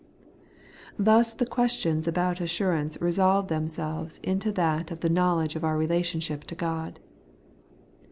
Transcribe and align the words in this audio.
Thus 0.97 1.35
the 1.35 1.45
questions 1.45 2.07
about 2.07 2.41
assurance 2.41 2.99
resolve 2.99 3.49
them 3.49 3.67
selves 3.67 4.17
into 4.23 4.51
that 4.53 4.89
of 4.89 5.01
the 5.01 5.11
knowledge 5.11 5.55
of 5.55 5.63
our 5.63 5.77
relationship 5.77 6.43
to 6.45 6.55
God. 6.55 6.99